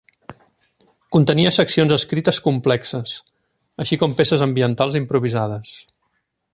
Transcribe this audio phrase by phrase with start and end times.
[1.15, 3.15] Contenia seccions escrites complexes,
[3.85, 5.77] així com peces ambientals improvisades.